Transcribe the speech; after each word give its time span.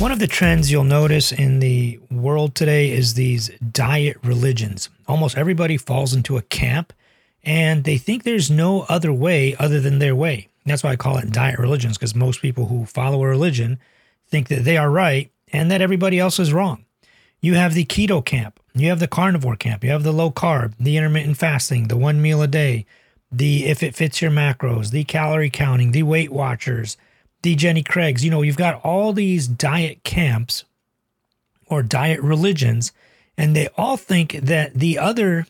One 0.00 0.12
of 0.12 0.18
the 0.18 0.26
trends 0.26 0.72
you'll 0.72 0.84
notice 0.84 1.30
in 1.30 1.58
the 1.60 2.00
world 2.10 2.54
today 2.54 2.90
is 2.90 3.12
these 3.12 3.50
diet 3.58 4.16
religions. 4.24 4.88
Almost 5.06 5.36
everybody 5.36 5.76
falls 5.76 6.14
into 6.14 6.38
a 6.38 6.42
camp 6.42 6.94
and 7.44 7.84
they 7.84 7.98
think 7.98 8.22
there's 8.22 8.50
no 8.50 8.86
other 8.88 9.12
way 9.12 9.54
other 9.58 9.78
than 9.78 9.98
their 9.98 10.16
way. 10.16 10.48
That's 10.64 10.82
why 10.82 10.92
I 10.92 10.96
call 10.96 11.18
it 11.18 11.32
diet 11.32 11.58
religions 11.58 11.98
because 11.98 12.14
most 12.14 12.40
people 12.40 12.64
who 12.64 12.86
follow 12.86 13.22
a 13.22 13.28
religion 13.28 13.78
think 14.26 14.48
that 14.48 14.64
they 14.64 14.78
are 14.78 14.90
right 14.90 15.30
and 15.52 15.70
that 15.70 15.82
everybody 15.82 16.18
else 16.18 16.38
is 16.38 16.50
wrong. 16.50 16.86
You 17.42 17.56
have 17.56 17.74
the 17.74 17.84
keto 17.84 18.24
camp, 18.24 18.58
you 18.72 18.88
have 18.88 19.00
the 19.00 19.06
carnivore 19.06 19.56
camp, 19.56 19.84
you 19.84 19.90
have 19.90 20.02
the 20.02 20.12
low 20.12 20.30
carb, 20.30 20.72
the 20.80 20.96
intermittent 20.96 21.36
fasting, 21.36 21.88
the 21.88 21.98
one 21.98 22.22
meal 22.22 22.40
a 22.40 22.48
day, 22.48 22.86
the 23.30 23.66
if 23.66 23.82
it 23.82 23.94
fits 23.94 24.22
your 24.22 24.30
macros, 24.30 24.92
the 24.92 25.04
calorie 25.04 25.50
counting, 25.50 25.90
the 25.90 26.04
Weight 26.04 26.32
Watchers, 26.32 26.96
the 27.42 27.54
Jenny 27.54 27.82
Craig's. 27.82 28.24
You 28.24 28.30
know, 28.30 28.42
you've 28.42 28.56
got 28.56 28.84
all 28.84 29.12
these 29.12 29.46
diet 29.46 30.04
camps 30.04 30.64
or 31.66 31.82
diet 31.82 32.20
religions, 32.20 32.92
and 33.36 33.54
they 33.54 33.68
all 33.76 33.96
think 33.96 34.32
that 34.32 34.74
the 34.74 34.98
other 34.98 35.46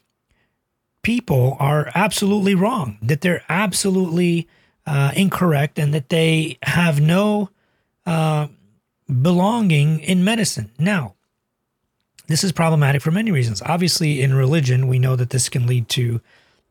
people 1.02 1.56
are 1.58 1.90
absolutely 1.94 2.54
wrong, 2.54 2.98
that 3.00 3.22
they're 3.22 3.42
absolutely 3.48 4.48
uh, 4.86 5.12
incorrect, 5.16 5.78
and 5.78 5.94
that 5.94 6.08
they 6.10 6.58
have 6.62 7.00
no 7.00 7.48
uh, 8.06 8.48
belonging 9.22 10.00
in 10.00 10.22
medicine. 10.24 10.70
Now, 10.78 11.14
this 12.28 12.44
is 12.44 12.52
problematic 12.52 13.02
for 13.02 13.10
many 13.10 13.32
reasons. 13.32 13.62
Obviously, 13.62 14.20
in 14.20 14.34
religion, 14.34 14.86
we 14.86 14.98
know 14.98 15.16
that 15.16 15.30
this 15.30 15.48
can 15.48 15.66
lead 15.66 15.88
to 15.90 16.20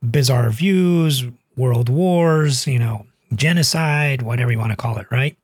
bizarre 0.01 0.49
views, 0.49 1.25
world 1.57 1.89
wars, 1.89 2.65
you 2.65 2.79
know, 2.79 3.05
genocide, 3.33 4.21
whatever 4.21 4.51
you 4.51 4.59
want 4.59 4.71
to 4.71 4.77
call 4.77 4.97
it, 4.97 5.07
right? 5.11 5.37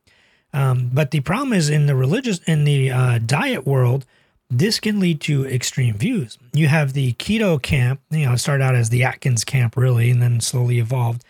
Um, 0.53 0.89
but 0.93 1.11
the 1.11 1.19
problem 1.19 1.53
is 1.53 1.69
in 1.69 1.85
the 1.85 1.95
religious, 1.95 2.39
in 2.39 2.63
the 2.63 2.91
uh, 2.91 3.19
diet 3.19 3.65
world, 3.65 4.05
this 4.49 4.79
can 4.79 4.99
lead 4.99 5.21
to 5.21 5.45
extreme 5.45 5.95
views. 5.95 6.37
You 6.53 6.67
have 6.67 6.93
the 6.93 7.13
keto 7.13 7.61
camp, 7.61 7.99
you 8.09 8.25
know, 8.25 8.35
started 8.35 8.63
out 8.63 8.75
as 8.75 8.89
the 8.89 9.03
Atkins 9.03 9.43
camp, 9.43 9.75
really, 9.75 10.09
and 10.09 10.21
then 10.21 10.39
slowly 10.39 10.79
evolved. 10.79 11.23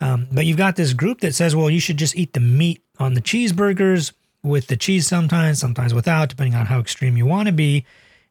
Um, 0.00 0.28
but 0.30 0.46
you've 0.46 0.56
got 0.56 0.76
this 0.76 0.92
group 0.92 1.20
that 1.20 1.34
says, 1.34 1.56
well, 1.56 1.70
you 1.70 1.80
should 1.80 1.96
just 1.96 2.14
eat 2.14 2.34
the 2.34 2.40
meat 2.40 2.82
on 2.98 3.14
the 3.14 3.20
cheeseburgers 3.20 4.12
with 4.42 4.68
the 4.68 4.76
cheese 4.76 5.06
sometimes, 5.06 5.58
sometimes 5.58 5.92
without, 5.92 6.28
depending 6.28 6.54
on 6.54 6.66
how 6.66 6.78
extreme 6.78 7.16
you 7.16 7.26
want 7.26 7.46
to 7.46 7.52
be. 7.52 7.84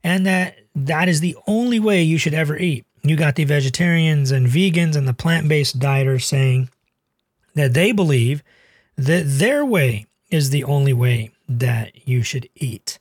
And 0.03 0.25
that 0.25 0.59
that 0.75 1.09
is 1.09 1.19
the 1.19 1.35
only 1.47 1.79
way 1.79 2.03
you 2.03 2.17
should 2.17 2.33
ever 2.33 2.55
eat. 2.55 2.85
You 3.03 3.15
got 3.15 3.35
the 3.35 3.43
vegetarians 3.43 4.31
and 4.31 4.47
vegans 4.47 4.95
and 4.95 5.07
the 5.07 5.13
plant 5.13 5.49
based 5.49 5.79
dieters 5.79 6.23
saying 6.23 6.69
that 7.57 7.73
they 7.73 7.91
believe 7.91 8.43
that 8.95 9.23
their 9.25 9.65
way 9.65 10.05
is 10.29 10.49
the 10.49 10.63
only 10.63 10.93
way 10.93 11.31
that 11.47 12.07
you 12.07 12.23
should 12.23 12.49
eat. 12.55 12.99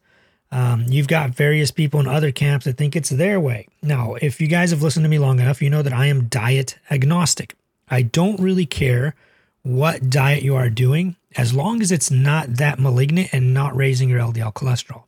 Um, 0.52 0.86
you've 0.88 1.08
got 1.08 1.30
various 1.30 1.70
people 1.70 1.98
in 2.00 2.06
other 2.06 2.30
camps 2.30 2.64
that 2.64 2.76
think 2.76 2.94
it's 2.94 3.10
their 3.10 3.40
way. 3.40 3.66
Now, 3.82 4.14
if 4.14 4.40
you 4.40 4.46
guys 4.46 4.70
have 4.70 4.82
listened 4.82 5.04
to 5.04 5.08
me 5.08 5.18
long 5.18 5.40
enough, 5.40 5.60
you 5.60 5.70
know 5.70 5.82
that 5.82 5.92
I 5.92 6.06
am 6.06 6.28
diet 6.28 6.78
agnostic. 6.90 7.56
I 7.88 8.02
don't 8.02 8.40
really 8.40 8.66
care 8.66 9.14
what 9.62 10.08
diet 10.08 10.42
you 10.42 10.54
are 10.54 10.70
doing 10.70 11.16
as 11.36 11.52
long 11.52 11.82
as 11.82 11.90
it's 11.90 12.10
not 12.10 12.54
that 12.54 12.78
malignant 12.78 13.30
and 13.32 13.52
not 13.52 13.76
raising 13.76 14.08
your 14.08 14.20
LDL 14.20 14.54
cholesterol. 14.54 15.04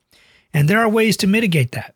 And 0.53 0.69
there 0.69 0.81
are 0.81 0.89
ways 0.89 1.17
to 1.19 1.27
mitigate 1.27 1.73
that. 1.73 1.95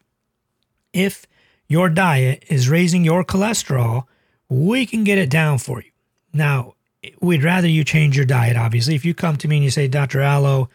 If 0.92 1.26
your 1.66 1.88
diet 1.88 2.44
is 2.48 2.68
raising 2.68 3.04
your 3.04 3.24
cholesterol, 3.24 4.04
we 4.48 4.86
can 4.86 5.04
get 5.04 5.18
it 5.18 5.30
down 5.30 5.58
for 5.58 5.82
you. 5.82 5.90
Now, 6.32 6.74
we'd 7.20 7.42
rather 7.42 7.68
you 7.68 7.84
change 7.84 8.16
your 8.16 8.26
diet, 8.26 8.56
obviously. 8.56 8.94
If 8.94 9.04
you 9.04 9.14
come 9.14 9.36
to 9.38 9.48
me 9.48 9.56
and 9.56 9.64
you 9.64 9.70
say, 9.70 9.88
Dr. 9.88 10.20
Alo, 10.20 10.68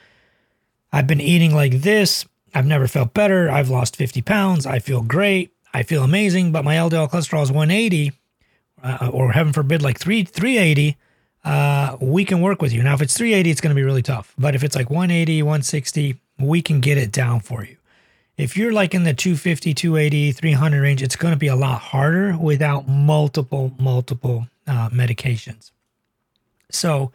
I've 0.91 1.07
been 1.07 1.21
eating 1.21 1.53
like 1.53 1.81
this, 1.81 2.25
I've 2.53 2.65
never 2.65 2.88
felt 2.88 3.13
better, 3.13 3.49
I've 3.49 3.69
lost 3.69 3.95
50 3.95 4.21
pounds, 4.21 4.66
I 4.66 4.79
feel 4.79 5.01
great, 5.01 5.51
I 5.73 5.83
feel 5.83 6.03
amazing, 6.03 6.51
but 6.51 6.66
my 6.66 6.75
LDL 6.75 7.09
cholesterol 7.09 7.43
is 7.43 7.51
180, 7.51 8.13
uh, 8.83 9.09
or 9.11 9.31
heaven 9.31 9.53
forbid, 9.53 9.81
like 9.81 9.99
3, 9.99 10.23
380, 10.23 10.97
uh, 11.43 11.97
we 12.01 12.25
can 12.25 12.41
work 12.41 12.61
with 12.61 12.73
you. 12.73 12.83
Now, 12.83 12.93
if 12.93 13.01
it's 13.01 13.17
380, 13.17 13.49
it's 13.49 13.61
going 13.61 13.73
to 13.73 13.79
be 13.79 13.83
really 13.83 14.01
tough. 14.01 14.33
But 14.37 14.55
if 14.55 14.63
it's 14.63 14.75
like 14.75 14.89
180, 14.89 15.43
160, 15.43 16.19
we 16.39 16.61
can 16.61 16.81
get 16.81 16.97
it 16.97 17.11
down 17.11 17.39
for 17.39 17.63
you. 17.63 17.77
If 18.35 18.55
you're 18.55 18.73
like 18.73 18.93
in 18.93 19.03
the 19.03 19.13
250, 19.13 19.73
280, 19.73 20.31
300 20.31 20.81
range, 20.81 21.01
it's 21.01 21.16
going 21.16 21.33
to 21.33 21.37
be 21.37 21.47
a 21.47 21.55
lot 21.55 21.79
harder 21.79 22.37
without 22.37 22.87
multiple, 22.87 23.73
multiple 23.79 24.47
uh, 24.67 24.89
medications. 24.89 25.71
So 26.69 27.11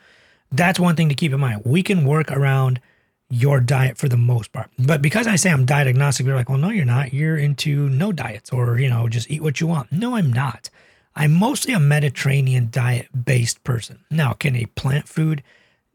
that's 0.51 0.81
one 0.81 0.97
thing 0.97 1.09
to 1.09 1.15
keep 1.15 1.33
in 1.33 1.41
mind. 1.41 1.63
We 1.65 1.83
can 1.83 2.05
work 2.05 2.31
around 2.31 2.81
your 3.29 3.61
diet 3.61 3.97
for 3.97 4.09
the 4.09 4.17
most 4.17 4.53
part. 4.53 4.71
But 4.79 5.01
because 5.01 5.27
I 5.27 5.37
say 5.37 5.51
I'm 5.51 5.65
diet 5.65 5.87
agnostic, 5.87 6.27
you're 6.27 6.37
like, 6.37 6.49
well, 6.49 6.59
no, 6.59 6.71
you're 6.71 6.85
not. 6.85 7.15
You're 7.15 7.39
into 7.39 7.89
no 7.89 8.13
diets 8.13 8.51
or, 8.53 8.79
you 8.79 8.89
know, 8.89 9.09
just 9.09 9.31
eat 9.31 9.43
what 9.43 9.61
you 9.61 9.67
want. 9.67 9.91
No, 9.91 10.17
I'm 10.17 10.33
not. 10.33 10.69
I'm 11.15 11.33
mostly 11.33 11.73
a 11.75 11.81
Mediterranean 11.81 12.69
diet 12.71 13.09
based 13.25 13.65
person. 13.65 14.01
Now, 14.11 14.33
can 14.33 14.57
a 14.57 14.67
plant 14.67 15.09
food 15.09 15.43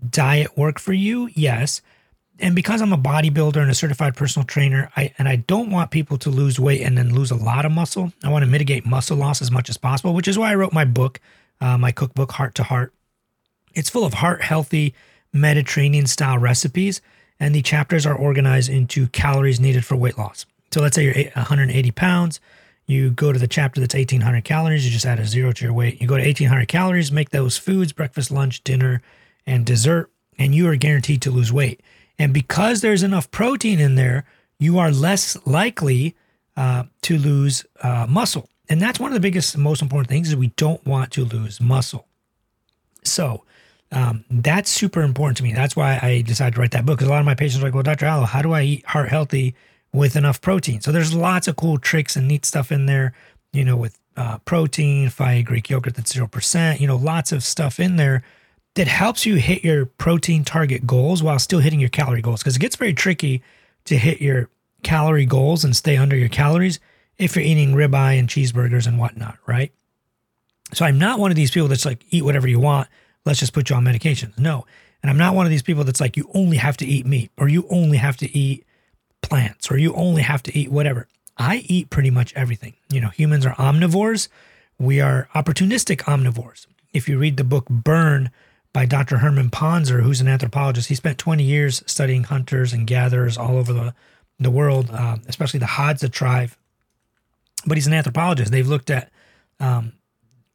diet 0.07 0.57
work 0.57 0.79
for 0.79 0.93
you? 0.93 1.29
Yes 1.33 1.81
and 2.39 2.55
because 2.55 2.81
I'm 2.81 2.93
a 2.93 2.97
bodybuilder 2.97 3.57
and 3.57 3.71
a 3.71 3.75
certified 3.75 4.15
personal 4.15 4.45
trainer, 4.45 4.91
I 4.95 5.13
and 5.17 5.27
I 5.27 5.37
don't 5.37 5.71
want 5.71 5.91
people 5.91 6.17
to 6.19 6.29
lose 6.29 6.59
weight 6.59 6.81
and 6.81 6.97
then 6.97 7.13
lose 7.13 7.31
a 7.31 7.35
lot 7.35 7.65
of 7.65 7.71
muscle. 7.71 8.13
I 8.23 8.29
want 8.29 8.43
to 8.43 8.49
mitigate 8.49 8.85
muscle 8.85 9.17
loss 9.17 9.41
as 9.41 9.51
much 9.51 9.69
as 9.69 9.77
possible, 9.77 10.13
which 10.13 10.27
is 10.27 10.37
why 10.37 10.51
I 10.51 10.55
wrote 10.55 10.73
my 10.73 10.85
book, 10.85 11.19
uh, 11.61 11.77
my 11.77 11.91
cookbook, 11.91 12.31
Heart 12.33 12.55
to 12.55 12.63
Heart. 12.63 12.93
It's 13.77 13.91
full 13.91 14.05
of 14.05 14.15
heart 14.15 14.41
healthy 14.41 14.95
Mediterranean 15.31 16.07
style 16.07 16.39
recipes, 16.39 16.99
and 17.39 17.53
the 17.53 17.61
chapters 17.61 18.07
are 18.07 18.15
organized 18.15 18.71
into 18.71 19.07
calories 19.09 19.59
needed 19.59 19.85
for 19.85 19.95
weight 19.95 20.17
loss. 20.17 20.47
So 20.71 20.81
let's 20.81 20.95
say 20.95 21.03
you're 21.03 21.31
180 21.33 21.91
pounds. 21.91 22.39
You 22.87 23.11
go 23.11 23.31
to 23.31 23.37
the 23.37 23.47
chapter 23.47 23.79
that's 23.79 23.93
1800 23.93 24.43
calories. 24.43 24.83
You 24.83 24.91
just 24.91 25.05
add 25.05 25.19
a 25.19 25.27
zero 25.27 25.51
to 25.51 25.63
your 25.63 25.73
weight. 25.73 26.01
You 26.01 26.07
go 26.07 26.17
to 26.17 26.23
1800 26.23 26.67
calories, 26.67 27.11
make 27.11 27.29
those 27.29 27.55
foods 27.57 27.93
breakfast, 27.93 28.31
lunch, 28.31 28.63
dinner, 28.63 29.03
and 29.45 29.63
dessert, 29.63 30.09
and 30.39 30.55
you 30.55 30.67
are 30.67 30.75
guaranteed 30.75 31.21
to 31.21 31.31
lose 31.31 31.53
weight. 31.53 31.81
And 32.17 32.33
because 32.33 32.81
there's 32.81 33.03
enough 33.03 33.29
protein 33.29 33.79
in 33.79 33.93
there, 33.93 34.25
you 34.57 34.79
are 34.79 34.89
less 34.89 35.37
likely 35.45 36.15
uh, 36.55 36.85
to 37.03 37.19
lose 37.19 37.63
uh, 37.83 38.07
muscle. 38.09 38.49
And 38.69 38.81
that's 38.81 38.99
one 38.99 39.11
of 39.11 39.13
the 39.13 39.19
biggest, 39.19 39.55
most 39.55 39.83
important 39.83 40.09
things 40.09 40.29
is 40.29 40.35
we 40.35 40.47
don't 40.57 40.83
want 40.83 41.11
to 41.11 41.25
lose 41.25 41.61
muscle. 41.61 42.07
So 43.03 43.43
um, 43.91 44.25
that's 44.29 44.69
super 44.69 45.01
important 45.01 45.37
to 45.37 45.43
me. 45.43 45.53
That's 45.53 45.75
why 45.75 45.99
I 46.01 46.21
decided 46.21 46.55
to 46.55 46.61
write 46.61 46.71
that 46.71 46.85
book. 46.85 46.97
Because 46.97 47.07
a 47.07 47.11
lot 47.11 47.19
of 47.19 47.25
my 47.25 47.35
patients 47.35 47.61
are 47.61 47.65
like, 47.65 47.73
well, 47.73 47.83
Dr. 47.83 48.05
Alo, 48.05 48.25
how 48.25 48.41
do 48.41 48.51
I 48.51 48.63
eat 48.63 48.85
heart 48.85 49.09
healthy 49.09 49.55
with 49.93 50.15
enough 50.15 50.41
protein? 50.41 50.81
So 50.81 50.91
there's 50.91 51.13
lots 51.13 51.47
of 51.47 51.55
cool 51.55 51.77
tricks 51.77 52.15
and 52.15 52.27
neat 52.27 52.45
stuff 52.45 52.71
in 52.71 52.85
there, 52.85 53.13
you 53.53 53.63
know, 53.63 53.77
with 53.77 53.97
uh, 54.17 54.39
protein, 54.39 55.09
five 55.09 55.45
Greek 55.45 55.69
yogurt 55.69 55.95
that's 55.95 56.13
0%, 56.13 56.79
you 56.79 56.87
know, 56.87 56.97
lots 56.97 57.31
of 57.31 57.43
stuff 57.43 57.79
in 57.79 57.95
there 57.95 58.23
that 58.75 58.87
helps 58.87 59.25
you 59.25 59.35
hit 59.35 59.63
your 59.63 59.85
protein 59.85 60.43
target 60.43 60.85
goals 60.85 61.23
while 61.23 61.39
still 61.39 61.59
hitting 61.59 61.79
your 61.79 61.89
calorie 61.89 62.21
goals. 62.21 62.41
Because 62.41 62.57
it 62.57 62.59
gets 62.59 62.75
very 62.75 62.93
tricky 62.93 63.41
to 63.85 63.97
hit 63.97 64.21
your 64.21 64.49
calorie 64.83 65.25
goals 65.25 65.63
and 65.63 65.75
stay 65.75 65.97
under 65.97 66.15
your 66.15 66.29
calories 66.29 66.79
if 67.17 67.35
you're 67.35 67.45
eating 67.45 67.73
ribeye 67.73 68.19
and 68.19 68.27
cheeseburgers 68.27 68.85
and 68.85 68.99
whatnot, 68.99 69.37
right? 69.47 69.71
So 70.73 70.85
I'm 70.85 70.99
not 70.99 71.19
one 71.19 71.31
of 71.31 71.37
these 71.37 71.51
people 71.51 71.67
that's 71.67 71.85
like, 71.85 72.05
eat 72.09 72.23
whatever 72.23 72.47
you 72.47 72.59
want. 72.59 72.87
Let's 73.27 73.39
just 73.39 73.53
put 73.53 73.69
you 73.69 73.75
on 73.75 73.83
medications. 73.83 74.37
No. 74.39 74.65
And 75.03 75.11
I'm 75.11 75.17
not 75.17 75.35
one 75.35 75.45
of 75.45 75.51
these 75.51 75.61
people 75.61 75.83
that's 75.83 76.01
like, 76.01 76.17
you 76.17 76.29
only 76.33 76.57
have 76.57 76.77
to 76.77 76.85
eat 76.85 77.05
meat 77.05 77.31
or 77.37 77.47
you 77.47 77.67
only 77.69 77.97
have 77.97 78.17
to 78.17 78.37
eat 78.37 78.65
plants 79.21 79.69
or 79.69 79.77
you 79.77 79.93
only 79.93 80.23
have 80.23 80.41
to 80.43 80.57
eat 80.57 80.71
whatever. 80.71 81.07
I 81.37 81.57
eat 81.67 81.89
pretty 81.89 82.09
much 82.09 82.33
everything. 82.35 82.73
You 82.89 83.01
know, 83.01 83.09
humans 83.09 83.45
are 83.45 83.53
omnivores. 83.55 84.27
We 84.79 85.01
are 85.01 85.29
opportunistic 85.35 86.01
omnivores. 86.03 86.65
If 86.93 87.07
you 87.07 87.19
read 87.19 87.37
the 87.37 87.43
book 87.43 87.67
Burn 87.69 88.31
by 88.73 88.85
Dr. 88.85 89.17
Herman 89.17 89.49
Pontzer, 89.49 90.03
who's 90.03 90.21
an 90.21 90.27
anthropologist. 90.27 90.89
He 90.89 90.95
spent 90.95 91.17
20 91.17 91.43
years 91.43 91.83
studying 91.85 92.23
hunters 92.23 92.73
and 92.73 92.87
gatherers 92.87 93.37
all 93.37 93.57
over 93.57 93.73
the, 93.73 93.93
the 94.39 94.51
world, 94.51 94.89
uh, 94.91 95.17
especially 95.27 95.59
the 95.59 95.65
Hadza 95.65 96.11
tribe. 96.11 96.51
But 97.65 97.77
he's 97.77 97.87
an 97.87 97.93
anthropologist. 97.93 98.51
They've 98.51 98.67
looked 98.67 98.89
at 98.89 99.09
um, 99.59 99.93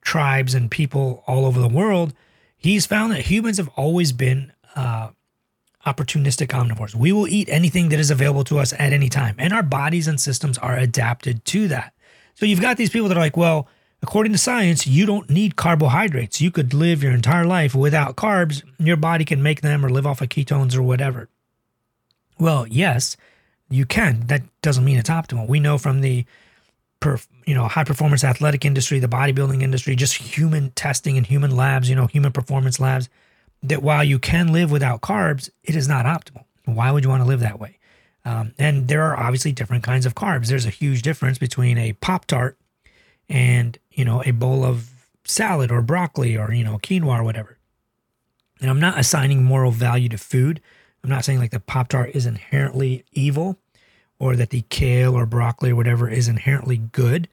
tribes 0.02 0.54
and 0.54 0.70
people 0.70 1.25
all 1.26 1.44
over 1.44 1.60
the 1.60 1.68
world. 1.68 2.14
He's 2.62 2.87
found 2.87 3.12
that 3.12 3.23
humans 3.23 3.59
have 3.59 3.69
always 3.76 4.12
been 4.12 4.53
uh, 4.76 5.11
opportunistic 5.87 6.49
omnivores. 6.49 6.94
We 6.94 7.12
will 7.12 7.26
eat 7.29 7.49
anything 7.50 7.88
that 7.91 7.99
is 7.99 8.11
available 8.11 8.44
to 8.44 8.59
us 8.59 8.73
at 8.75 8.93
any 8.93 9.09
time, 9.09 9.35
and 9.38 9.53
our 9.53 9.62
bodies 9.62 10.09
and 10.09 10.20
systems 10.20 10.59
are 10.59 10.76
adapted 10.76 11.44
to 11.47 11.69
that. 11.69 11.93
So 12.35 12.47
you've 12.47 12.61
got 12.61 12.76
these 12.76 12.91
people 12.91 13.09
that 13.09 13.17
are 13.17 13.20
like, 13.20 13.37
well, 13.37 13.69
According 14.03 14.32
to 14.32 14.38
science, 14.38 14.85
you 14.85 15.06
don't 15.06 15.31
need 15.31 15.55
carbohydrates. 15.55 16.41
You 16.41 16.50
could 16.50 16.75
live 16.75 17.05
your 17.05 17.12
entire 17.12 17.47
life 17.47 17.73
without 17.73 18.17
carbs. 18.17 18.64
Your 18.79 18.97
body 18.97 19.25
can 19.25 19.43
make 19.43 19.61
them 19.61 19.87
or 19.87 19.91
live 19.91 20.06
off 20.06 20.20
of 20.20 20.29
ketones 20.29 20.75
or 20.75 20.82
whatever. 20.82 21.29
Well, 22.38 22.67
yes, 22.67 23.17
you 23.70 23.87
can. 23.87 24.26
That 24.26 24.43
doesn't 24.61 24.85
mean 24.85 24.99
it's 24.99 25.09
optimal. 25.09 25.49
We 25.49 25.61
know 25.61 25.79
from 25.79 26.00
the 26.00 26.25
you 27.46 27.54
know 27.54 27.69
high 27.69 27.84
performance 27.84 28.25
athletic 28.25 28.64
industry, 28.64 28.99
the 28.99 29.08
bodybuilding 29.08 29.62
industry, 29.62 29.96
just 29.96 30.14
human 30.14 30.70
testing 30.70 31.16
and 31.16 31.26
human 31.26 31.54
labs, 31.56 31.88
you 31.88 31.96
know, 31.96 32.06
human 32.06 32.32
performance 32.32 32.81
labs, 32.81 33.08
that 33.62 33.82
while 33.82 34.04
you 34.04 34.19
can 34.19 34.52
live 34.52 34.70
without 34.70 35.00
carbs, 35.00 35.50
it 35.62 35.76
is 35.76 35.88
not 35.88 36.06
optimal. 36.06 36.44
Why 36.64 36.90
would 36.90 37.04
you 37.04 37.10
want 37.10 37.22
to 37.22 37.28
live 37.28 37.40
that 37.40 37.60
way? 37.60 37.78
Um, 38.25 38.52
and 38.58 38.88
there 38.88 39.02
are 39.02 39.19
obviously 39.19 39.52
different 39.52 39.82
kinds 39.82 40.06
of 40.06 40.14
carbs. 40.14 40.46
There's 40.46 40.66
a 40.66 40.70
huge 40.70 41.02
difference 41.02 41.38
between 41.38 41.76
a 41.78 41.93
Pop 41.94 42.26
Tart 42.26 42.56
and, 43.28 43.78
you 43.90 44.04
know, 44.04 44.22
a 44.25 44.31
bowl 44.31 44.64
of 44.64 44.90
salad 45.25 45.70
or 45.70 45.82
broccoli 45.82 46.37
or, 46.37 46.52
you 46.52 46.64
know, 46.64 46.78
quinoa 46.78 47.20
or 47.20 47.25
whatever. 47.25 47.58
And 48.60 48.70
I'm 48.70 48.81
not 48.81 48.99
assigning 48.99 49.43
moral 49.43 49.72
value 49.72 50.08
to 50.10 50.19
food. 50.19 50.60
I'm 51.02 51.10
not 51.10 51.25
saying 51.25 51.40
like 51.40 51.50
the 51.50 51.60
Pop 51.60 51.88
Tart 51.88 52.10
is 52.14 52.26
inherently 52.26 53.04
evil 53.12 53.58
or 54.22 54.36
that 54.36 54.50
the 54.50 54.62
kale 54.69 55.16
or 55.16 55.26
broccoli 55.26 55.72
or 55.72 55.74
whatever 55.74 56.08
is 56.08 56.28
inherently 56.28 56.76
good. 56.76 57.28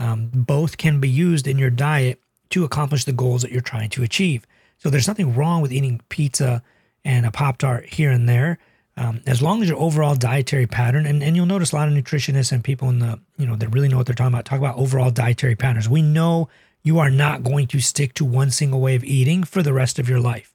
Um, 0.00 0.28
both 0.34 0.76
can 0.76 0.98
be 0.98 1.08
used 1.08 1.46
in 1.46 1.56
your 1.56 1.70
diet 1.70 2.20
to 2.50 2.64
accomplish 2.64 3.04
the 3.04 3.12
goals 3.12 3.42
that 3.42 3.52
you're 3.52 3.60
trying 3.60 3.90
to 3.90 4.02
achieve. 4.02 4.44
So 4.78 4.90
there's 4.90 5.06
nothing 5.06 5.36
wrong 5.36 5.62
with 5.62 5.72
eating 5.72 6.00
pizza 6.08 6.60
and 7.04 7.24
a 7.26 7.30
Pop 7.30 7.58
Tart 7.58 7.86
here 7.86 8.10
and 8.10 8.28
there. 8.28 8.58
Um, 8.96 9.20
as 9.24 9.40
long 9.40 9.62
as 9.62 9.68
your 9.68 9.78
overall 9.78 10.16
dietary 10.16 10.66
pattern, 10.66 11.06
and, 11.06 11.22
and 11.22 11.36
you'll 11.36 11.46
notice 11.46 11.70
a 11.70 11.76
lot 11.76 11.86
of 11.86 11.94
nutritionists 11.94 12.50
and 12.50 12.64
people 12.64 12.88
in 12.88 12.98
the, 12.98 13.20
you 13.38 13.46
know, 13.46 13.54
that 13.54 13.68
really 13.68 13.86
know 13.86 13.98
what 13.98 14.06
they're 14.06 14.14
talking 14.16 14.34
about, 14.34 14.44
talk 14.44 14.58
about 14.58 14.76
overall 14.76 15.12
dietary 15.12 15.54
patterns. 15.54 15.88
We 15.88 16.02
know 16.02 16.48
you 16.82 16.98
are 16.98 17.08
not 17.08 17.44
going 17.44 17.68
to 17.68 17.78
stick 17.78 18.14
to 18.14 18.24
one 18.24 18.50
single 18.50 18.80
way 18.80 18.96
of 18.96 19.04
eating 19.04 19.44
for 19.44 19.62
the 19.62 19.72
rest 19.72 20.00
of 20.00 20.08
your 20.08 20.18
life. 20.18 20.52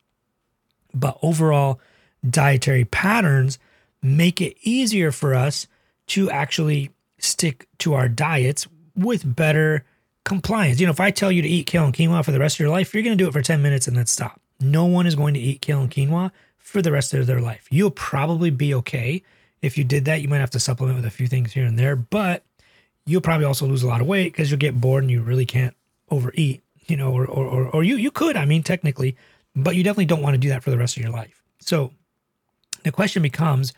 But 0.94 1.18
overall 1.22 1.80
dietary 2.30 2.84
patterns 2.84 3.58
make 4.02 4.42
it 4.42 4.58
easier 4.64 5.14
for 5.14 5.34
us 5.34 5.66
to 6.08 6.30
actually 6.30 6.92
stick 7.20 7.68
to 7.80 7.94
our 7.94 8.08
diets 8.08 8.68
with 8.96 9.36
better 9.36 9.86
compliance. 10.24 10.80
You 10.80 10.88
know, 10.88 10.92
if 10.92 11.00
I 11.00 11.12
tell 11.12 11.32
you 11.32 11.42
to 11.42 11.48
eat 11.48 11.68
kale 11.68 11.86
and 11.86 11.94
quinoa 11.94 12.24
for 12.24 12.32
the 12.32 12.40
rest 12.40 12.56
of 12.56 12.60
your 12.60 12.70
life, 12.70 12.94
you're 12.94 13.04
going 13.04 13.18
to 13.18 13.24
do 13.24 13.28
it 13.28 13.34
for 13.34 13.42
10 13.42 13.62
minutes 13.62 13.88
and 13.88 13.96
then 13.96 14.06
stop. 14.06 14.42
No 14.60 14.86
one 14.86 15.08
is 15.08 15.16
going 15.16 15.34
to 15.34 15.40
eat 15.40 15.62
kale 15.62 15.82
and 15.82 15.92
quinoa 15.92 16.32
for 16.58 16.82
the 16.82 16.92
rest 16.92 17.14
of 17.14 17.28
their 17.28 17.40
life. 17.40 17.68
You'll 17.70 17.92
probably 17.92 18.50
be 18.50 18.74
okay. 18.76 19.24
If 19.62 19.78
you 19.78 19.84
did 19.84 20.06
that, 20.06 20.22
you 20.22 20.28
might 20.28 20.40
have 20.40 20.50
to 20.52 20.60
supplement 20.60 20.98
with 20.98 21.06
a 21.06 21.10
few 21.10 21.28
things 21.28 21.54
here 21.54 21.66
and 21.66 21.80
there, 21.80 21.96
but 21.96 22.44
you'll 23.06 23.22
probably 23.22 23.46
also 23.46 23.66
lose 23.66 23.84
a 23.84 23.88
lot 23.88 24.02
of 24.02 24.08
weight 24.08 24.34
because 24.34 24.52
you'll 24.52 24.60
get 24.60 24.80
bored 24.80 25.04
and 25.04 25.10
you 25.10 25.22
really 25.22 25.46
can't 25.46 25.76
overeat, 26.12 26.62
you 26.88 26.98
know, 26.98 27.12
or, 27.12 27.26
or, 27.26 27.46
or, 27.46 27.68
or 27.70 27.84
you, 27.84 27.96
you 27.96 28.12
could, 28.12 28.36
I 28.36 28.46
mean, 28.46 28.64
technically, 28.64 29.16
but 29.56 29.76
you 29.76 29.84
definitely 29.84 30.06
don't 30.06 30.22
want 30.22 30.34
to 30.34 30.38
do 30.38 30.50
that 30.50 30.64
for 30.64 30.72
the 30.72 30.78
rest 30.78 30.98
of 30.98 31.04
your 31.04 31.12
life. 31.12 31.42
So 31.60 31.94
the 32.84 32.92
question 32.92 33.22
becomes, 33.22 33.74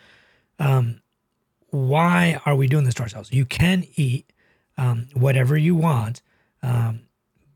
um, 0.57 1.01
why 1.71 2.39
are 2.45 2.55
we 2.55 2.67
doing 2.67 2.85
this 2.85 2.95
to 2.95 3.03
ourselves? 3.03 3.31
You 3.31 3.45
can 3.45 3.85
eat 3.95 4.31
um, 4.77 5.07
whatever 5.13 5.57
you 5.57 5.75
want, 5.75 6.21
um, 6.63 7.01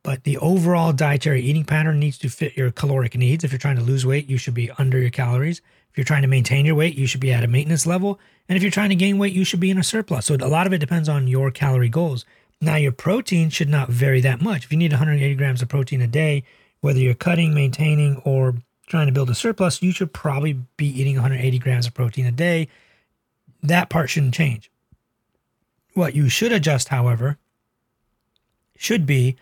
but 0.04 0.24
the 0.24 0.38
overall 0.38 0.92
dietary 0.92 1.42
eating 1.42 1.64
pattern 1.64 2.00
needs 2.00 2.18
to 2.20 2.30
fit 2.30 2.58
your 2.58 2.72
caloric 2.72 3.16
needs. 3.16 3.44
If 3.44 3.52
you're 3.52 3.60
trying 3.60 3.78
to 3.78 3.82
lose 3.82 4.06
weight, 4.06 4.30
you 4.30 4.38
should 4.38 4.54
be 4.54 4.70
under 4.78 5.00
your 5.00 5.10
calories. 5.10 5.62
If 5.92 5.98
you're 5.98 6.06
trying 6.06 6.24
to 6.24 6.28
maintain 6.28 6.66
your 6.66 6.76
weight, 6.76 6.96
you 6.96 7.08
should 7.08 7.22
be 7.22 7.32
at 7.32 7.44
a 7.44 7.48
maintenance 7.48 7.86
level. 7.86 8.20
And 8.50 8.58
if 8.58 8.64
you're 8.64 8.72
trying 8.72 8.90
to 8.90 8.96
gain 8.96 9.18
weight, 9.18 9.34
you 9.34 9.46
should 9.46 9.60
be 9.60 9.72
in 9.72 9.78
a 9.78 9.84
surplus. 9.84 10.26
So 10.26 10.36
a 10.36 10.48
lot 10.48 10.68
of 10.68 10.74
it 10.74 10.80
depends 10.80 11.08
on 11.08 11.28
your 11.28 11.52
calorie 11.52 11.88
goals. 11.88 12.26
Now, 12.60 12.76
your 12.76 12.92
protein 12.92 13.50
should 13.50 13.70
not 13.70 13.90
vary 13.90 14.22
that 14.22 14.42
much. 14.42 14.66
If 14.66 14.72
you 14.72 14.78
need 14.78 14.92
180 14.92 15.36
grams 15.36 15.62
of 15.62 15.70
protein 15.70 16.02
a 16.02 16.08
day, 16.08 16.44
whether 16.82 17.00
you're 17.00 17.14
cutting, 17.14 17.54
maintaining, 17.54 18.18
or 18.26 18.56
trying 18.88 19.08
to 19.08 19.14
build 19.14 19.30
a 19.30 19.36
surplus, 19.36 19.82
you 19.82 19.92
should 19.92 20.14
probably 20.14 20.54
be 20.78 20.88
eating 20.88 21.16
180 21.16 21.60
grams 21.60 21.88
of 21.88 21.94
protein 21.94 22.26
a 22.26 22.32
day. 22.32 22.68
That 23.64 23.90
part 23.90 24.10
shouldn't 24.10 24.36
change. 24.36 24.70
What 25.94 26.16
you 26.16 26.30
should 26.30 26.52
adjust, 26.52 26.90
however, 26.90 27.38
should 28.78 29.06
be 29.06 29.38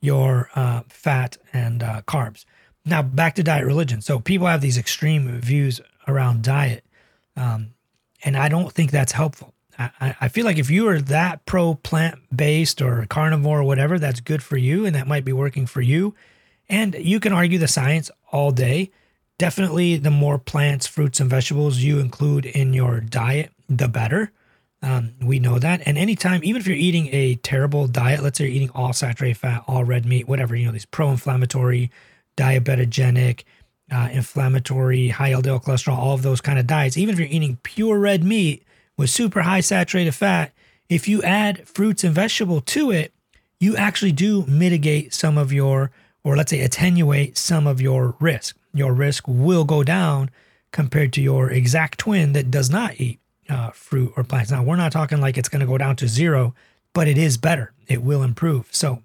your 0.00 0.50
uh, 0.54 0.82
fat 0.88 1.36
and 1.52 1.82
uh, 1.82 2.02
carbs. 2.02 2.44
Now, 2.84 3.02
back 3.02 3.34
to 3.34 3.42
diet 3.42 3.66
religion. 3.66 4.00
So, 4.00 4.18
people 4.18 4.46
have 4.46 4.60
these 4.60 4.78
extreme 4.78 5.40
views 5.40 5.80
around 6.08 6.42
diet, 6.42 6.84
um, 7.36 7.74
and 8.24 8.36
I 8.36 8.48
don't 8.48 8.72
think 8.72 8.90
that's 8.90 9.12
helpful. 9.12 9.52
I, 9.78 10.16
I 10.22 10.28
feel 10.28 10.44
like 10.44 10.58
if 10.58 10.70
you 10.70 10.88
are 10.88 11.00
that 11.00 11.44
pro 11.44 11.74
plant 11.74 12.18
based 12.34 12.80
or 12.80 13.04
carnivore 13.06 13.60
or 13.60 13.64
whatever, 13.64 13.98
that's 13.98 14.20
good 14.20 14.42
for 14.42 14.56
you 14.56 14.86
and 14.86 14.94
that 14.94 15.06
might 15.06 15.24
be 15.24 15.32
working 15.32 15.66
for 15.66 15.80
you. 15.80 16.14
And 16.68 16.94
you 16.94 17.20
can 17.20 17.32
argue 17.32 17.58
the 17.58 17.68
science 17.68 18.10
all 18.32 18.50
day. 18.50 18.90
Definitely, 19.38 19.98
the 19.98 20.10
more 20.10 20.38
plants, 20.38 20.86
fruits, 20.86 21.20
and 21.20 21.28
vegetables 21.28 21.78
you 21.78 21.98
include 21.98 22.46
in 22.46 22.72
your 22.72 23.00
diet, 23.00 23.52
the 23.68 23.88
better. 23.88 24.32
Um, 24.82 25.14
we 25.20 25.38
know 25.38 25.58
that. 25.58 25.82
And 25.86 25.96
anytime, 25.96 26.42
even 26.44 26.60
if 26.60 26.66
you're 26.66 26.76
eating 26.76 27.08
a 27.12 27.36
terrible 27.36 27.86
diet, 27.86 28.22
let's 28.22 28.38
say 28.38 28.44
you're 28.44 28.54
eating 28.54 28.70
all 28.74 28.92
saturated 28.92 29.38
fat, 29.38 29.64
all 29.66 29.84
red 29.84 30.06
meat, 30.06 30.28
whatever, 30.28 30.54
you 30.54 30.66
know, 30.66 30.72
these 30.72 30.86
pro 30.86 31.10
inflammatory, 31.10 31.90
diabetogenic, 32.36 33.44
uh, 33.90 34.08
inflammatory, 34.12 35.08
high 35.08 35.32
LDL 35.32 35.62
cholesterol, 35.62 35.96
all 35.96 36.14
of 36.14 36.22
those 36.22 36.40
kind 36.40 36.58
of 36.58 36.66
diets, 36.66 36.96
even 36.96 37.14
if 37.14 37.18
you're 37.18 37.28
eating 37.28 37.58
pure 37.62 37.98
red 37.98 38.22
meat 38.22 38.64
with 38.96 39.10
super 39.10 39.42
high 39.42 39.60
saturated 39.60 40.12
fat, 40.12 40.52
if 40.88 41.08
you 41.08 41.22
add 41.22 41.66
fruits 41.68 42.04
and 42.04 42.14
vegetable 42.14 42.60
to 42.60 42.90
it, 42.90 43.12
you 43.58 43.76
actually 43.76 44.12
do 44.12 44.44
mitigate 44.46 45.14
some 45.14 45.38
of 45.38 45.52
your, 45.52 45.90
or 46.22 46.36
let's 46.36 46.50
say 46.50 46.60
attenuate 46.60 47.38
some 47.38 47.66
of 47.66 47.80
your 47.80 48.14
risk. 48.20 48.56
Your 48.74 48.92
risk 48.92 49.24
will 49.26 49.64
go 49.64 49.82
down 49.82 50.30
compared 50.70 51.12
to 51.14 51.22
your 51.22 51.50
exact 51.50 51.98
twin 51.98 52.34
that 52.34 52.50
does 52.50 52.68
not 52.68 53.00
eat 53.00 53.18
uh, 53.48 53.70
fruit 53.70 54.12
or 54.16 54.24
plants. 54.24 54.50
Now, 54.50 54.62
we're 54.62 54.76
not 54.76 54.92
talking 54.92 55.20
like 55.20 55.38
it's 55.38 55.48
going 55.48 55.60
to 55.60 55.66
go 55.66 55.78
down 55.78 55.96
to 55.96 56.08
zero, 56.08 56.54
but 56.92 57.08
it 57.08 57.18
is 57.18 57.36
better. 57.36 57.72
It 57.86 58.02
will 58.02 58.22
improve. 58.22 58.68
So 58.70 59.02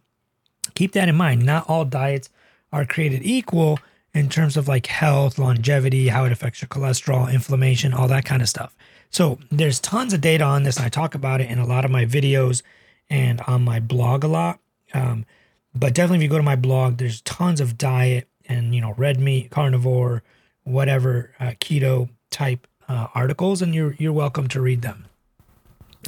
keep 0.75 0.93
that 0.93 1.09
in 1.09 1.15
mind. 1.15 1.45
Not 1.45 1.69
all 1.69 1.85
diets 1.85 2.29
are 2.71 2.85
created 2.85 3.21
equal 3.23 3.79
in 4.13 4.29
terms 4.29 4.57
of 4.57 4.67
like 4.67 4.87
health, 4.87 5.37
longevity, 5.37 6.09
how 6.09 6.25
it 6.25 6.31
affects 6.31 6.61
your 6.61 6.69
cholesterol, 6.69 7.31
inflammation, 7.31 7.93
all 7.93 8.07
that 8.07 8.25
kind 8.25 8.41
of 8.41 8.49
stuff. 8.49 8.75
So 9.09 9.39
there's 9.49 9.79
tons 9.79 10.13
of 10.13 10.21
data 10.21 10.43
on 10.43 10.63
this. 10.63 10.79
I 10.79 10.89
talk 10.89 11.15
about 11.15 11.41
it 11.41 11.49
in 11.49 11.59
a 11.59 11.65
lot 11.65 11.85
of 11.85 11.91
my 11.91 12.05
videos 12.05 12.61
and 13.09 13.41
on 13.41 13.61
my 13.63 13.79
blog 13.79 14.23
a 14.23 14.27
lot. 14.27 14.59
Um, 14.93 15.25
but 15.73 15.93
definitely, 15.93 16.17
if 16.17 16.23
you 16.23 16.29
go 16.29 16.37
to 16.37 16.43
my 16.43 16.55
blog, 16.55 16.97
there's 16.97 17.21
tons 17.21 17.61
of 17.61 17.77
diet 17.77 18.27
and 18.47 18.75
you 18.75 18.81
know 18.81 18.93
red 18.97 19.19
meat, 19.19 19.51
carnivore, 19.51 20.23
whatever 20.63 21.33
uh, 21.39 21.51
keto 21.59 22.09
type 22.29 22.67
uh, 22.91 23.07
articles, 23.15 23.61
and 23.61 23.73
you're 23.73 23.95
you're 23.97 24.11
welcome 24.11 24.47
to 24.49 24.61
read 24.61 24.81
them. 24.81 25.05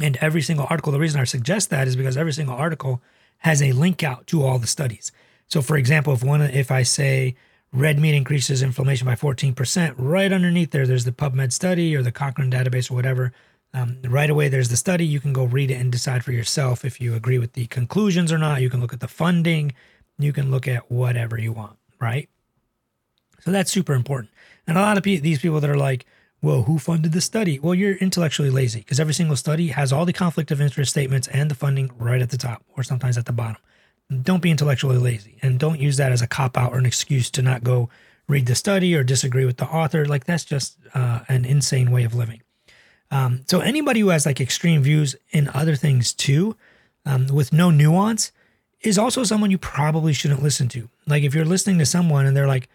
And 0.01 0.17
every 0.17 0.41
single 0.41 0.67
article, 0.69 0.91
the 0.91 0.99
reason 0.99 1.21
I 1.21 1.23
suggest 1.23 1.69
that 1.69 1.87
is 1.87 1.95
because 1.95 2.17
every 2.17 2.33
single 2.33 2.55
article 2.55 3.01
has 3.39 3.61
a 3.61 3.71
link 3.71 4.03
out 4.03 4.27
to 4.27 4.43
all 4.43 4.59
the 4.59 4.67
studies. 4.67 5.11
So, 5.47 5.61
for 5.61 5.77
example, 5.77 6.13
if 6.13 6.23
one 6.23 6.41
if 6.41 6.71
I 6.71 6.83
say 6.83 7.35
red 7.71 7.99
meat 7.99 8.15
increases 8.15 8.61
inflammation 8.61 9.05
by 9.05 9.15
14%, 9.15 9.95
right 9.97 10.31
underneath 10.31 10.71
there, 10.71 10.85
there's 10.85 11.05
the 11.05 11.11
PubMed 11.11 11.53
study 11.53 11.95
or 11.95 12.03
the 12.03 12.11
Cochrane 12.11 12.51
database 12.51 12.91
or 12.91 12.95
whatever. 12.95 13.31
Um, 13.73 13.97
right 14.03 14.29
away, 14.29 14.49
there's 14.49 14.69
the 14.69 14.77
study. 14.77 15.05
You 15.05 15.19
can 15.19 15.33
go 15.33 15.45
read 15.45 15.71
it 15.71 15.75
and 15.75 15.91
decide 15.91 16.23
for 16.23 16.31
yourself 16.31 16.83
if 16.85 16.99
you 16.99 17.15
agree 17.15 17.39
with 17.39 17.53
the 17.53 17.65
conclusions 17.67 18.31
or 18.31 18.37
not. 18.37 18.61
You 18.61 18.69
can 18.69 18.81
look 18.81 18.93
at 18.93 18.99
the 18.99 19.07
funding. 19.07 19.73
You 20.19 20.33
can 20.33 20.51
look 20.51 20.67
at 20.67 20.91
whatever 20.91 21.39
you 21.39 21.53
want, 21.53 21.77
right? 21.99 22.29
So 23.39 23.51
that's 23.51 23.71
super 23.71 23.93
important. 23.93 24.31
And 24.67 24.77
a 24.77 24.81
lot 24.81 24.97
of 24.97 25.03
pe- 25.03 25.17
these 25.17 25.39
people 25.39 25.59
that 25.59 25.69
are 25.69 25.77
like, 25.77 26.05
well, 26.43 26.63
who 26.63 26.77
funded 26.77 27.13
the 27.13 27.21
study? 27.21 27.57
Well, 27.57 27.73
you're 27.73 27.95
intellectually 27.95 28.49
lazy 28.49 28.79
because 28.79 28.99
every 28.99 29.13
single 29.13 29.37
study 29.37 29.69
has 29.69 29.93
all 29.93 30.05
the 30.05 30.11
conflict 30.11 30.51
of 30.51 30.59
interest 30.59 30.91
statements 30.91 31.29
and 31.29 31.49
the 31.49 31.55
funding 31.55 31.89
right 31.97 32.21
at 32.21 32.31
the 32.31 32.37
top 32.37 32.63
or 32.75 32.83
sometimes 32.83 33.17
at 33.17 33.25
the 33.25 33.31
bottom. 33.31 33.61
Don't 34.21 34.41
be 34.41 34.51
intellectually 34.51 34.97
lazy 34.97 35.37
and 35.41 35.57
don't 35.57 35.79
use 35.79 35.95
that 35.95 36.11
as 36.11 36.21
a 36.21 36.27
cop 36.27 36.57
out 36.57 36.73
or 36.73 36.77
an 36.77 36.85
excuse 36.85 37.31
to 37.31 37.41
not 37.41 37.63
go 37.63 37.89
read 38.27 38.45
the 38.45 38.55
study 38.55 38.93
or 38.93 39.05
disagree 39.05 39.45
with 39.45 39.55
the 39.55 39.65
author. 39.65 40.05
Like, 40.05 40.25
that's 40.25 40.43
just 40.43 40.77
uh, 40.93 41.21
an 41.29 41.45
insane 41.45 41.91
way 41.91 42.03
of 42.03 42.13
living. 42.13 42.41
Um, 43.09 43.43
so, 43.47 43.61
anybody 43.61 44.01
who 44.01 44.09
has 44.09 44.25
like 44.25 44.41
extreme 44.41 44.83
views 44.83 45.15
in 45.31 45.49
other 45.53 45.77
things 45.77 46.13
too, 46.13 46.57
um, 47.05 47.27
with 47.27 47.53
no 47.53 47.71
nuance, 47.71 48.33
is 48.81 48.97
also 48.97 49.23
someone 49.23 49.49
you 49.49 49.57
probably 49.57 50.11
shouldn't 50.11 50.43
listen 50.43 50.67
to. 50.69 50.89
Like, 51.07 51.23
if 51.23 51.33
you're 51.33 51.45
listening 51.45 51.79
to 51.79 51.85
someone 51.85 52.25
and 52.25 52.35
they're 52.35 52.47
like, 52.47 52.67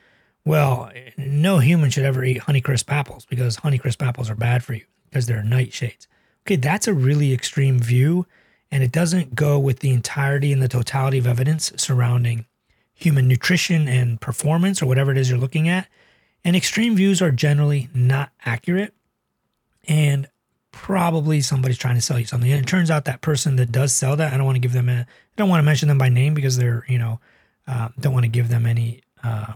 well, 0.49 0.91
no 1.19 1.59
human 1.59 1.91
should 1.91 2.05
ever 2.05 2.25
eat 2.25 2.41
Honeycrisp 2.41 2.91
apples 2.91 3.27
because 3.27 3.59
Honeycrisp 3.59 4.05
apples 4.07 4.31
are 4.31 4.35
bad 4.35 4.65
for 4.65 4.73
you 4.73 4.85
because 5.05 5.27
they're 5.27 5.43
nightshades. 5.43 6.07
Okay, 6.47 6.57
that's 6.57 6.89
a 6.89 6.95
really 6.95 7.35
extreme 7.35 7.79
view, 7.79 8.27
and 8.71 8.83
it 8.83 8.91
doesn't 8.91 9.35
go 9.35 9.59
with 9.59 9.81
the 9.81 9.91
entirety 9.91 10.51
and 10.51 10.63
the 10.63 10.69
totality 10.69 11.19
of 11.19 11.27
evidence 11.27 11.73
surrounding 11.77 12.47
human 12.95 13.29
nutrition 13.29 13.87
and 13.87 14.23
performance 14.23 14.81
or 14.81 14.87
whatever 14.87 15.11
it 15.11 15.19
is 15.19 15.29
you're 15.29 15.39
looking 15.39 15.69
at. 15.69 15.87
And 16.43 16.57
extreme 16.57 16.97
views 16.97 17.21
are 17.21 17.31
generally 17.31 17.91
not 17.93 18.31
accurate, 18.47 18.95
and 19.87 20.29
probably 20.73 21.43
somebody's 21.43 21.77
trying 21.77 21.97
to 21.97 22.01
sell 22.01 22.19
you 22.19 22.25
something. 22.25 22.51
And 22.51 22.63
it 22.63 22.67
turns 22.67 22.91
out 22.91 23.05
that 23.05 23.21
person 23.21 23.57
that 23.57 23.71
does 23.71 23.93
sell 23.93 24.17
that, 24.17 24.33
I 24.33 24.39
don't 24.39 24.47
want 24.47 24.57
to 24.57 24.61
give 24.61 24.73
them 24.73 24.89
a, 24.89 25.01
I 25.01 25.07
don't 25.37 25.51
want 25.51 25.61
to 25.61 25.65
mention 25.67 25.89
them 25.89 25.99
by 25.99 26.09
name 26.09 26.33
because 26.33 26.57
they're, 26.57 26.87
you 26.89 26.99
know, 26.99 27.21
uh, 27.67 27.91
don't 28.01 28.15
want 28.15 28.25
to 28.25 28.31
give 28.31 28.49
them 28.49 28.65
any. 28.65 29.03
Uh, 29.23 29.53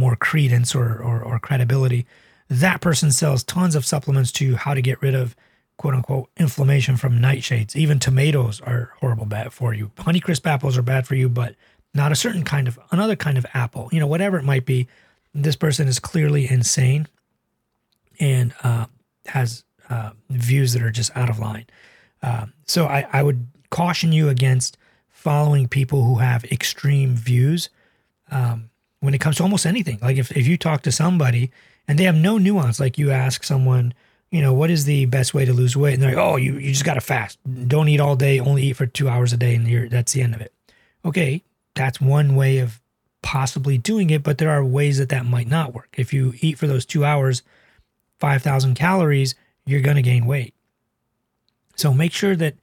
more 0.00 0.16
credence 0.16 0.74
or, 0.74 1.00
or, 1.00 1.22
or 1.22 1.38
credibility. 1.38 2.06
That 2.48 2.80
person 2.80 3.12
sells 3.12 3.44
tons 3.44 3.76
of 3.76 3.86
supplements 3.86 4.32
to 4.32 4.56
how 4.56 4.74
to 4.74 4.82
get 4.82 5.00
rid 5.00 5.14
of 5.14 5.36
quote 5.76 5.94
unquote 5.94 6.28
inflammation 6.36 6.96
from 6.96 7.20
nightshades. 7.20 7.76
Even 7.76 7.98
tomatoes 7.98 8.60
are 8.62 8.92
horrible 8.98 9.26
bad 9.26 9.52
for 9.52 9.72
you. 9.72 9.92
Honeycrisp 9.96 10.46
apples 10.46 10.76
are 10.76 10.82
bad 10.82 11.06
for 11.06 11.14
you, 11.14 11.28
but 11.28 11.54
not 11.94 12.10
a 12.12 12.16
certain 12.16 12.44
kind 12.44 12.66
of 12.66 12.78
another 12.90 13.16
kind 13.16 13.38
of 13.38 13.46
apple. 13.54 13.88
You 13.92 14.00
know, 14.00 14.06
whatever 14.06 14.38
it 14.38 14.44
might 14.44 14.66
be. 14.66 14.88
This 15.32 15.54
person 15.54 15.86
is 15.86 16.00
clearly 16.00 16.50
insane, 16.50 17.06
and 18.18 18.52
uh, 18.64 18.86
has 19.26 19.62
uh, 19.88 20.10
views 20.28 20.72
that 20.72 20.82
are 20.82 20.90
just 20.90 21.16
out 21.16 21.30
of 21.30 21.38
line. 21.38 21.66
Uh, 22.22 22.46
so 22.66 22.86
I, 22.86 23.06
I 23.12 23.22
would 23.22 23.46
caution 23.70 24.12
you 24.12 24.28
against 24.28 24.76
following 25.08 25.68
people 25.68 26.04
who 26.04 26.18
have 26.18 26.44
extreme 26.44 27.14
views 27.14 27.70
um, 28.30 28.70
when 29.00 29.14
it 29.14 29.20
comes 29.20 29.36
to 29.36 29.42
almost 29.42 29.66
anything. 29.66 29.98
Like 30.00 30.16
if, 30.16 30.30
if 30.36 30.46
you 30.46 30.56
talk 30.56 30.82
to 30.82 30.92
somebody 30.92 31.50
and 31.88 31.98
they 31.98 32.04
have 32.04 32.14
no 32.14 32.38
nuance, 32.38 32.78
like 32.78 32.98
you 32.98 33.10
ask 33.10 33.44
someone, 33.44 33.94
you 34.30 34.40
know, 34.40 34.52
what 34.52 34.70
is 34.70 34.84
the 34.84 35.06
best 35.06 35.34
way 35.34 35.44
to 35.44 35.52
lose 35.52 35.76
weight? 35.76 35.94
And 35.94 36.02
they're 36.02 36.14
like, 36.14 36.24
oh, 36.24 36.36
you, 36.36 36.54
you 36.54 36.70
just 36.70 36.84
got 36.84 36.94
to 36.94 37.00
fast. 37.00 37.38
Don't 37.66 37.88
eat 37.88 38.00
all 38.00 38.16
day, 38.16 38.38
only 38.38 38.62
eat 38.62 38.76
for 38.76 38.86
two 38.86 39.08
hours 39.08 39.32
a 39.32 39.36
day, 39.36 39.54
and 39.54 39.66
you're, 39.66 39.88
that's 39.88 40.12
the 40.12 40.22
end 40.22 40.34
of 40.34 40.40
it. 40.40 40.52
Okay, 41.04 41.42
that's 41.74 42.00
one 42.00 42.36
way 42.36 42.58
of 42.58 42.80
possibly 43.22 43.76
doing 43.76 44.10
it, 44.10 44.22
but 44.22 44.38
there 44.38 44.50
are 44.50 44.64
ways 44.64 44.98
that 44.98 45.08
that 45.08 45.26
might 45.26 45.48
not 45.48 45.74
work. 45.74 45.88
If 45.96 46.12
you 46.12 46.34
eat 46.40 46.58
for 46.58 46.66
those 46.66 46.86
two 46.86 47.04
hours, 47.04 47.42
5,000 48.18 48.74
calories, 48.74 49.34
you're 49.66 49.80
going 49.80 49.96
to 49.96 50.02
gain 50.02 50.26
weight. 50.26 50.54
So 51.74 51.92
make 51.92 52.12
sure 52.12 52.36
that 52.36 52.54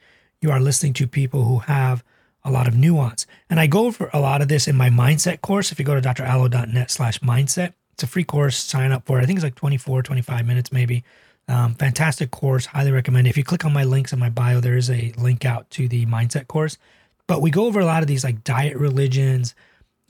you 0.41 0.51
are 0.51 0.59
listening 0.59 0.93
to 0.93 1.07
people 1.07 1.45
who 1.45 1.59
have 1.59 2.03
a 2.47 2.51
lot 2.51 2.67
of 2.67 2.75
nuance. 2.75 3.27
And 3.49 3.59
I 3.59 3.67
go 3.67 3.85
over 3.85 4.09
a 4.13 4.19
lot 4.19 4.41
of 4.41 4.47
this 4.47 4.67
in 4.67 4.75
my 4.75 4.89
mindset 4.89 5.41
course. 5.41 5.71
If 5.71 5.79
you 5.79 5.85
go 5.85 5.99
to 5.99 6.01
dralo.net 6.01 6.89
slash 6.89 7.19
mindset, 7.19 7.73
it's 7.93 8.03
a 8.03 8.07
free 8.07 8.23
course, 8.23 8.57
sign 8.57 8.91
up 8.91 9.05
for 9.05 9.19
it. 9.19 9.23
I 9.23 9.25
think 9.25 9.37
it's 9.37 9.43
like 9.43 9.55
24, 9.55 10.03
25 10.03 10.47
minutes 10.47 10.71
maybe. 10.71 11.03
Um, 11.49 11.75
fantastic 11.75 12.31
course, 12.31 12.65
highly 12.65 12.91
recommend 12.91 13.27
it. 13.27 13.31
If 13.31 13.37
you 13.37 13.43
click 13.43 13.65
on 13.65 13.73
my 13.73 13.83
links 13.83 14.11
in 14.11 14.19
my 14.19 14.29
bio, 14.29 14.59
there 14.59 14.77
is 14.77 14.89
a 14.89 15.13
link 15.17 15.45
out 15.45 15.69
to 15.71 15.87
the 15.87 16.05
mindset 16.05 16.47
course. 16.47 16.77
But 17.25 17.41
we 17.41 17.51
go 17.51 17.65
over 17.65 17.79
a 17.79 17.85
lot 17.85 18.01
of 18.01 18.07
these 18.07 18.23
like 18.23 18.43
diet 18.43 18.77
religions, 18.77 19.53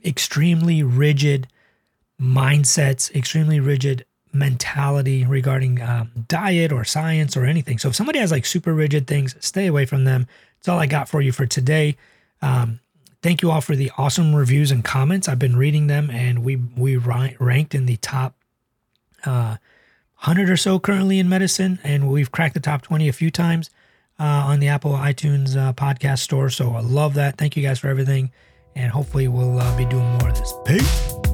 extremely 0.04 0.82
rigid 0.82 1.48
mindsets, 2.20 3.14
extremely 3.14 3.60
rigid 3.60 4.04
mentality 4.32 5.24
regarding 5.24 5.80
um, 5.80 6.10
diet 6.28 6.72
or 6.72 6.84
science 6.84 7.36
or 7.36 7.44
anything. 7.44 7.78
So 7.78 7.88
if 7.88 7.96
somebody 7.96 8.18
has 8.18 8.30
like 8.30 8.46
super 8.46 8.74
rigid 8.74 9.06
things, 9.06 9.34
stay 9.40 9.66
away 9.66 9.86
from 9.86 10.04
them. 10.04 10.26
That's 10.58 10.68
all 10.68 10.78
I 10.78 10.86
got 10.86 11.08
for 11.08 11.20
you 11.20 11.32
for 11.32 11.46
today. 11.46 11.96
Um, 12.42 12.80
thank 13.22 13.42
you 13.42 13.50
all 13.50 13.60
for 13.60 13.76
the 13.76 13.90
awesome 13.98 14.34
reviews 14.34 14.70
and 14.70 14.84
comments. 14.84 15.28
I've 15.28 15.38
been 15.38 15.56
reading 15.56 15.86
them, 15.86 16.10
and 16.10 16.44
we 16.44 16.56
we 16.56 16.96
ranked 16.96 17.74
in 17.74 17.86
the 17.86 17.96
top 17.96 18.34
uh, 19.24 19.56
hundred 20.14 20.50
or 20.50 20.56
so 20.56 20.78
currently 20.78 21.18
in 21.18 21.28
medicine, 21.28 21.78
and 21.82 22.10
we've 22.10 22.32
cracked 22.32 22.54
the 22.54 22.60
top 22.60 22.82
twenty 22.82 23.08
a 23.08 23.12
few 23.12 23.30
times 23.30 23.70
uh, 24.18 24.24
on 24.24 24.60
the 24.60 24.68
Apple 24.68 24.92
iTunes 24.92 25.56
uh, 25.56 25.72
podcast 25.72 26.20
store. 26.20 26.50
So 26.50 26.74
I 26.74 26.80
love 26.80 27.14
that. 27.14 27.38
Thank 27.38 27.56
you 27.56 27.62
guys 27.62 27.78
for 27.78 27.88
everything, 27.88 28.30
and 28.74 28.90
hopefully 28.90 29.28
we'll 29.28 29.58
uh, 29.58 29.76
be 29.76 29.84
doing 29.84 30.06
more 30.18 30.28
of 30.28 30.38
this. 30.38 30.52
Peace. 30.64 31.27